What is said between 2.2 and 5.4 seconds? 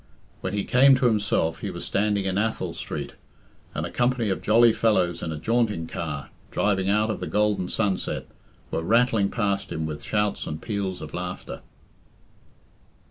in Athol Street, and a company of jolly fellows in a